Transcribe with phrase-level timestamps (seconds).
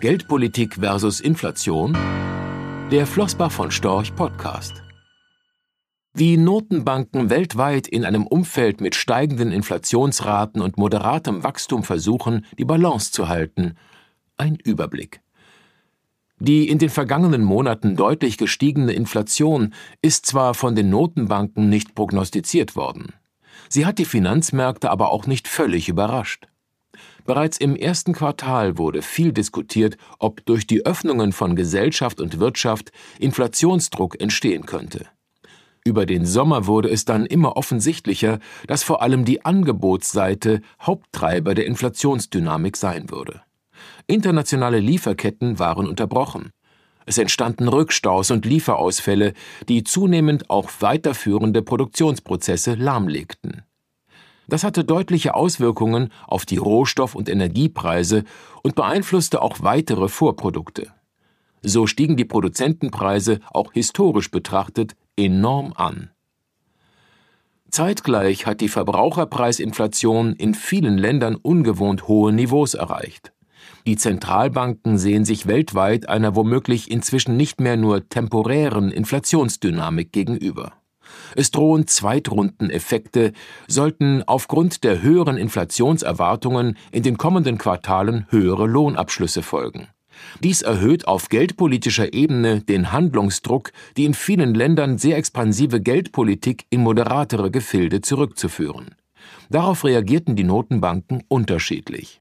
[0.00, 1.92] Geldpolitik versus Inflation?
[2.92, 4.84] Der Flossbach von Storch Podcast.
[6.14, 13.10] Wie Notenbanken weltweit in einem Umfeld mit steigenden Inflationsraten und moderatem Wachstum versuchen, die Balance
[13.10, 13.74] zu halten.
[14.36, 15.20] Ein Überblick.
[16.38, 22.76] Die in den vergangenen Monaten deutlich gestiegene Inflation ist zwar von den Notenbanken nicht prognostiziert
[22.76, 23.14] worden.
[23.68, 26.46] Sie hat die Finanzmärkte aber auch nicht völlig überrascht.
[27.28, 32.90] Bereits im ersten Quartal wurde viel diskutiert, ob durch die Öffnungen von Gesellschaft und Wirtschaft
[33.18, 35.04] Inflationsdruck entstehen könnte.
[35.84, 41.66] Über den Sommer wurde es dann immer offensichtlicher, dass vor allem die Angebotsseite Haupttreiber der
[41.66, 43.42] Inflationsdynamik sein würde.
[44.06, 46.48] Internationale Lieferketten waren unterbrochen.
[47.04, 49.34] Es entstanden Rückstaus und Lieferausfälle,
[49.68, 53.64] die zunehmend auch weiterführende Produktionsprozesse lahmlegten.
[54.48, 58.24] Das hatte deutliche Auswirkungen auf die Rohstoff- und Energiepreise
[58.62, 60.90] und beeinflusste auch weitere Vorprodukte.
[61.62, 66.10] So stiegen die Produzentenpreise auch historisch betrachtet enorm an.
[67.70, 73.32] Zeitgleich hat die Verbraucherpreisinflation in vielen Ländern ungewohnt hohe Niveaus erreicht.
[73.86, 80.72] Die Zentralbanken sehen sich weltweit einer womöglich inzwischen nicht mehr nur temporären Inflationsdynamik gegenüber.
[81.34, 83.32] Es drohen Zweitrundeneffekte,
[83.66, 89.88] sollten aufgrund der höheren Inflationserwartungen in den kommenden Quartalen höhere Lohnabschlüsse folgen.
[90.42, 96.82] Dies erhöht auf geldpolitischer Ebene den Handlungsdruck, die in vielen Ländern sehr expansive Geldpolitik in
[96.82, 98.94] moderatere Gefilde zurückzuführen.
[99.50, 102.20] Darauf reagierten die Notenbanken unterschiedlich.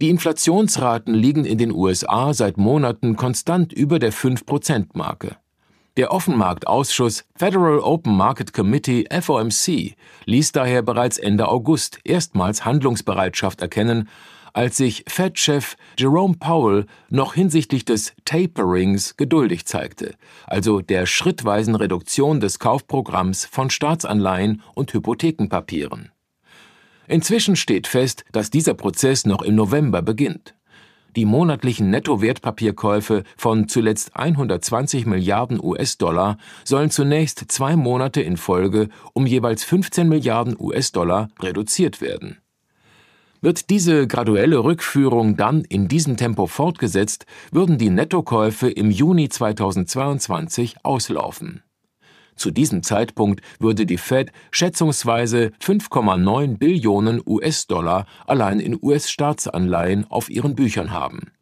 [0.00, 5.36] Die Inflationsraten liegen in den USA seit Monaten konstant über der 5-Prozent-Marke.
[5.96, 14.08] Der Offenmarktausschuss Federal Open Market Committee FOMC ließ daher bereits Ende August erstmals Handlungsbereitschaft erkennen,
[14.52, 20.16] als sich Fed-Chef Jerome Powell noch hinsichtlich des Taperings geduldig zeigte,
[20.48, 26.10] also der schrittweisen Reduktion des Kaufprogramms von Staatsanleihen und Hypothekenpapieren.
[27.06, 30.56] Inzwischen steht fest, dass dieser Prozess noch im November beginnt.
[31.16, 39.24] Die monatlichen Nettowertpapierkäufe von zuletzt 120 Milliarden US-Dollar sollen zunächst zwei Monate in Folge um
[39.24, 42.38] jeweils 15 Milliarden US-Dollar reduziert werden.
[43.40, 50.76] Wird diese graduelle Rückführung dann in diesem Tempo fortgesetzt, würden die Nettokäufe im Juni 2022
[50.82, 51.62] auslaufen.
[52.36, 60.54] Zu diesem Zeitpunkt würde die Fed schätzungsweise 5,9 Billionen US-Dollar allein in US-Staatsanleihen auf ihren
[60.54, 61.32] Büchern haben.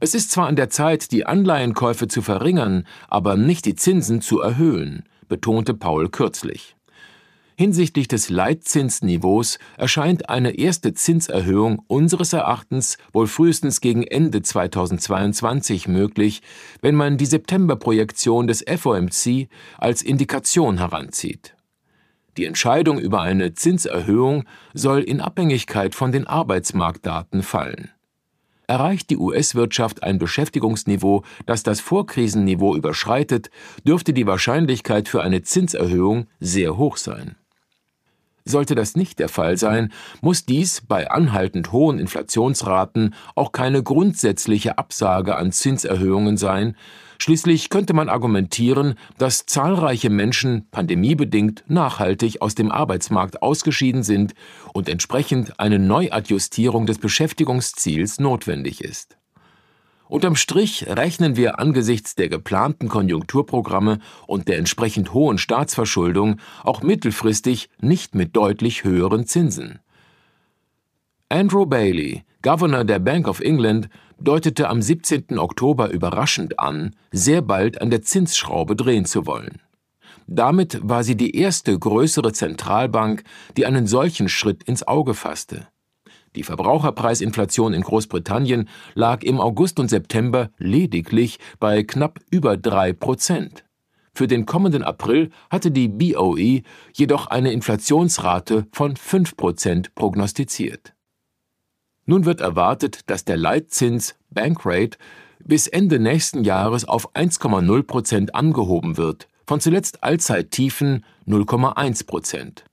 [0.00, 4.40] Es ist zwar an der Zeit, die Anleihenkäufe zu verringern, aber nicht die Zinsen zu
[4.40, 6.77] erhöhen, betonte Paul kürzlich.
[7.60, 16.40] Hinsichtlich des Leitzinsniveaus erscheint eine erste Zinserhöhung unseres Erachtens wohl frühestens gegen Ende 2022 möglich,
[16.82, 21.56] wenn man die Septemberprojektion des FOMC als Indikation heranzieht.
[22.36, 27.90] Die Entscheidung über eine Zinserhöhung soll in Abhängigkeit von den Arbeitsmarktdaten fallen.
[28.68, 33.50] Erreicht die US-Wirtschaft ein Beschäftigungsniveau, das das Vorkrisenniveau überschreitet,
[33.84, 37.34] dürfte die Wahrscheinlichkeit für eine Zinserhöhung sehr hoch sein.
[38.48, 39.92] Sollte das nicht der Fall sein,
[40.22, 46.74] muss dies bei anhaltend hohen Inflationsraten auch keine grundsätzliche Absage an Zinserhöhungen sein,
[47.20, 54.34] Schließlich könnte man argumentieren, dass zahlreiche Menschen pandemiebedingt nachhaltig aus dem Arbeitsmarkt ausgeschieden sind
[54.72, 59.17] und entsprechend eine Neuadjustierung des Beschäftigungsziels notwendig ist.
[60.08, 67.68] Unterm Strich rechnen wir angesichts der geplanten Konjunkturprogramme und der entsprechend hohen Staatsverschuldung auch mittelfristig
[67.80, 69.80] nicht mit deutlich höheren Zinsen.
[71.28, 75.38] Andrew Bailey, Governor der Bank of England, deutete am 17.
[75.38, 79.60] Oktober überraschend an, sehr bald an der Zinsschraube drehen zu wollen.
[80.26, 83.24] Damit war sie die erste größere Zentralbank,
[83.56, 85.68] die einen solchen Schritt ins Auge fasste.
[86.38, 93.64] Die Verbraucherpreisinflation in Großbritannien lag im August und September lediglich bei knapp über drei Prozent.
[94.14, 96.62] Für den kommenden April hatte die BOE
[96.92, 100.94] jedoch eine Inflationsrate von fünf Prozent prognostiziert.
[102.06, 104.96] Nun wird erwartet, dass der Leitzins Bankrate
[105.40, 112.64] bis Ende nächsten Jahres auf 1,0 Prozent angehoben wird, von zuletzt Allzeittiefen 0,1 Prozent.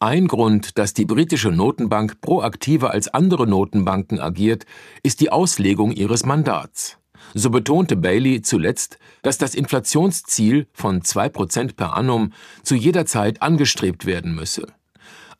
[0.00, 4.64] Ein Grund, dass die britische Notenbank proaktiver als andere Notenbanken agiert,
[5.02, 6.98] ist die Auslegung ihres Mandats.
[7.34, 14.06] So betonte Bailey zuletzt, dass das Inflationsziel von 2% per annum zu jeder Zeit angestrebt
[14.06, 14.68] werden müsse.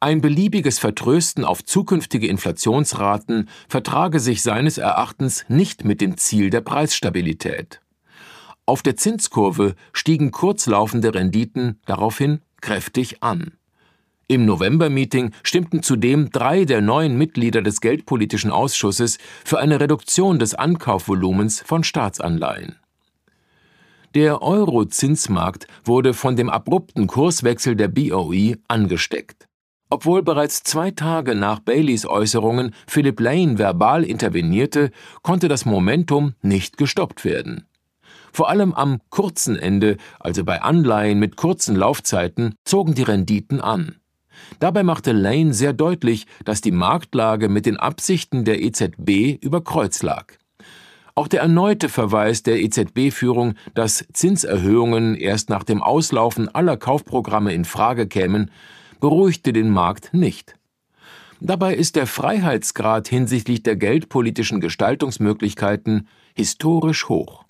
[0.01, 6.63] Ein beliebiges Vertrösten auf zukünftige Inflationsraten vertrage sich seines Erachtens nicht mit dem Ziel der
[6.63, 7.81] Preisstabilität.
[8.67, 13.58] Auf der Zinskurve stiegen kurzlaufende Renditen daraufhin kräftig an.
[14.31, 20.55] Im November-Meeting stimmten zudem drei der neuen Mitglieder des Geldpolitischen Ausschusses für eine Reduktion des
[20.55, 22.77] Ankaufvolumens von Staatsanleihen.
[24.15, 29.49] Der Euro-Zinsmarkt wurde von dem abrupten Kurswechsel der BOE angesteckt.
[29.89, 34.91] Obwohl bereits zwei Tage nach Baileys Äußerungen Philip Lane verbal intervenierte,
[35.23, 37.67] konnte das Momentum nicht gestoppt werden.
[38.31, 43.98] Vor allem am kurzen Ende, also bei Anleihen mit kurzen Laufzeiten, zogen die Renditen an.
[44.59, 50.03] Dabei machte Lane sehr deutlich, dass die Marktlage mit den Absichten der EZB über Kreuz
[50.03, 50.35] lag.
[51.15, 57.65] Auch der erneute Verweis der EZB-Führung, dass Zinserhöhungen erst nach dem Auslaufen aller Kaufprogramme in
[57.65, 58.53] Frage kämen,
[59.01, 60.55] beruhigte den Markt nicht.
[61.41, 67.48] Dabei ist der Freiheitsgrad hinsichtlich der geldpolitischen Gestaltungsmöglichkeiten historisch hoch.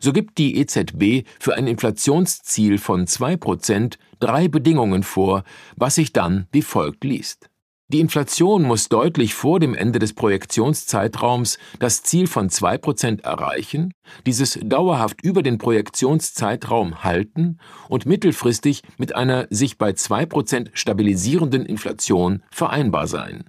[0.00, 5.44] So gibt die EZB für ein Inflationsziel von 2% drei Bedingungen vor,
[5.76, 7.50] was sich dann wie folgt liest.
[7.88, 13.92] Die Inflation muss deutlich vor dem Ende des Projektionszeitraums das Ziel von 2% erreichen,
[14.24, 17.58] dieses dauerhaft über den Projektionszeitraum halten
[17.90, 23.44] und mittelfristig mit einer sich bei 2% stabilisierenden Inflation vereinbar sein.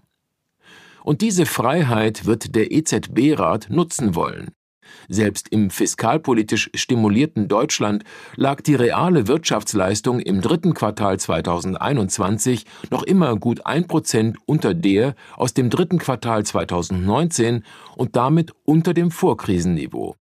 [1.03, 4.51] Und diese Freiheit wird der EZB-Rat nutzen wollen.
[5.07, 8.03] Selbst im fiskalpolitisch stimulierten Deutschland
[8.35, 15.15] lag die reale Wirtschaftsleistung im dritten Quartal 2021 noch immer gut ein Prozent unter der
[15.35, 17.63] aus dem dritten Quartal 2019
[17.95, 20.15] und damit unter dem Vorkrisenniveau.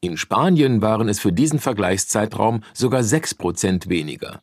[0.00, 4.42] In Spanien waren es für diesen Vergleichszeitraum sogar sechs Prozent weniger.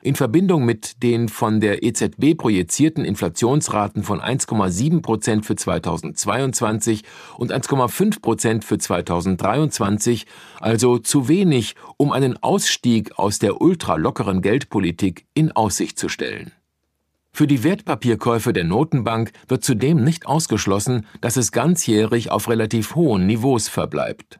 [0.00, 7.02] In Verbindung mit den von der EZB projizierten Inflationsraten von 1,7 Prozent für 2022
[7.36, 10.26] und 1,5 Prozent für 2023,
[10.60, 16.52] also zu wenig, um einen Ausstieg aus der ultralockeren Geldpolitik in Aussicht zu stellen.
[17.32, 23.26] Für die Wertpapierkäufe der Notenbank wird zudem nicht ausgeschlossen, dass es ganzjährig auf relativ hohen
[23.26, 24.38] Niveaus verbleibt.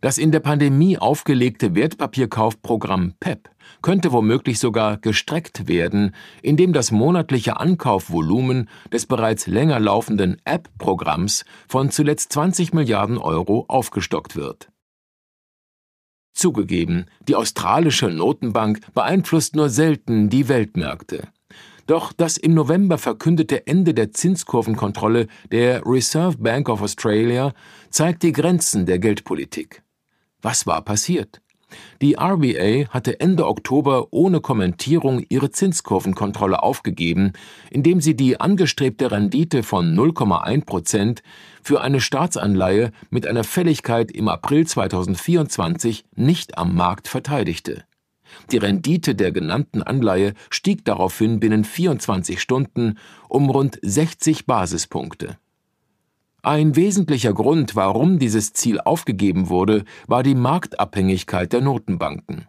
[0.00, 3.50] Das in der Pandemie aufgelegte Wertpapierkaufprogramm PEP
[3.82, 11.90] könnte womöglich sogar gestreckt werden, indem das monatliche Ankaufvolumen des bereits länger laufenden App-Programms von
[11.90, 14.68] zuletzt 20 Milliarden Euro aufgestockt wird.
[16.34, 21.28] Zugegeben, die australische Notenbank beeinflusst nur selten die Weltmärkte.
[21.86, 27.52] Doch das im November verkündete Ende der Zinskurvenkontrolle der Reserve Bank of Australia
[27.90, 29.82] zeigt die Grenzen der Geldpolitik.
[30.40, 31.42] Was war passiert?
[32.00, 37.32] Die RBA hatte Ende Oktober ohne Kommentierung ihre Zinskurvenkontrolle aufgegeben,
[37.70, 41.22] indem sie die angestrebte Rendite von 0,1 Prozent
[41.62, 47.84] für eine Staatsanleihe mit einer Fälligkeit im April 2024 nicht am Markt verteidigte.
[48.50, 52.98] Die Rendite der genannten Anleihe stieg daraufhin binnen 24 Stunden
[53.28, 55.38] um rund 60 Basispunkte.
[56.42, 62.46] Ein wesentlicher Grund, warum dieses Ziel aufgegeben wurde, war die Marktabhängigkeit der Notenbanken.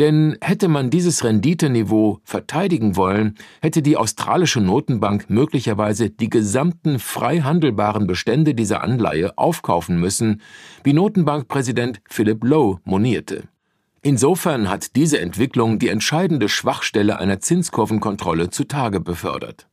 [0.00, 7.40] Denn hätte man dieses Renditeniveau verteidigen wollen, hätte die australische Notenbank möglicherweise die gesamten frei
[7.40, 10.40] handelbaren Bestände dieser Anleihe aufkaufen müssen,
[10.82, 13.48] wie Notenbankpräsident Philip Lowe monierte.
[14.02, 19.68] Insofern hat diese Entwicklung die entscheidende Schwachstelle einer Zinskurvenkontrolle zutage befördert.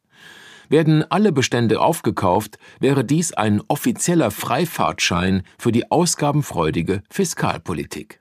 [0.69, 8.19] Werden alle Bestände aufgekauft, wäre dies ein offizieller Freifahrtschein für die ausgabenfreudige Fiskalpolitik.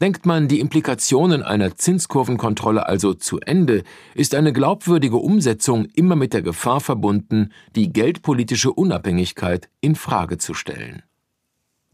[0.00, 3.82] Denkt man die Implikationen einer Zinskurvenkontrolle also zu Ende,
[4.14, 10.52] ist eine glaubwürdige Umsetzung immer mit der Gefahr verbunden, die geldpolitische Unabhängigkeit in Frage zu
[10.52, 11.02] stellen.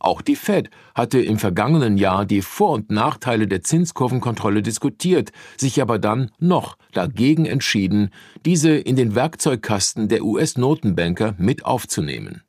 [0.02, 5.80] Auch die Fed hatte im vergangenen Jahr die Vor- und Nachteile der Zinskurvenkontrolle diskutiert, sich
[5.80, 8.10] aber dann noch dagegen entschieden,
[8.44, 12.42] diese in den Werkzeugkasten der US-Notenbanker mit aufzunehmen.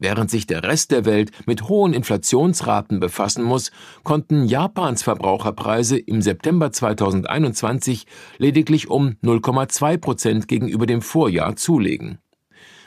[0.00, 3.70] Während sich der Rest der Welt mit hohen Inflationsraten befassen muss,
[4.02, 8.06] konnten Japans Verbraucherpreise im September 2021
[8.38, 12.18] lediglich um 0,2 Prozent gegenüber dem Vorjahr zulegen.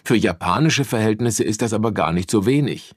[0.04, 2.94] Für japanische Verhältnisse ist das aber gar nicht so wenig.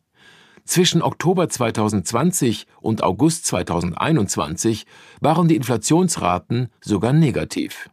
[0.69, 4.85] Zwischen Oktober 2020 und August 2021
[5.19, 7.89] waren die Inflationsraten sogar negativ.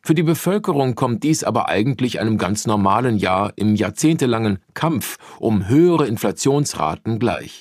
[0.00, 5.68] Für die Bevölkerung kommt dies aber eigentlich einem ganz normalen Jahr im jahrzehntelangen Kampf um
[5.68, 7.60] höhere Inflationsraten gleich.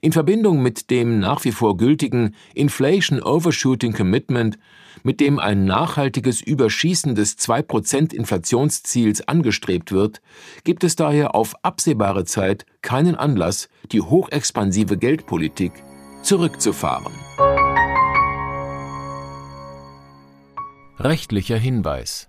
[0.00, 4.56] In Verbindung mit dem nach wie vor gültigen Inflation Overshooting Commitment,
[5.02, 10.20] mit dem ein nachhaltiges Überschießen des 2% Inflationsziels angestrebt wird,
[10.64, 15.72] gibt es daher auf absehbare Zeit keinen Anlass, die hochexpansive Geldpolitik
[16.22, 17.12] zurückzufahren.
[20.98, 22.28] Rechtlicher Hinweis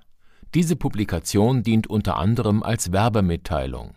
[0.54, 3.97] diese Publikation dient unter anderem als Werbemitteilung.